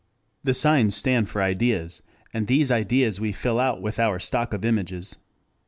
[0.43, 2.01] The signs stand for ideas,
[2.33, 5.17] and these ideas we fill out with our stock of images.